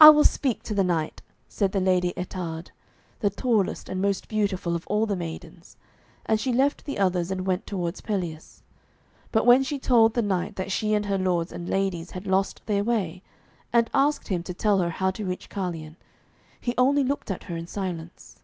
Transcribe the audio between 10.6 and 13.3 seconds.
she and her lords and ladies had lost their way,